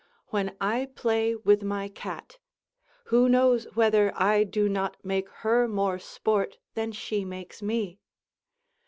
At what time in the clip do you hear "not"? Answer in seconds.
4.67-4.97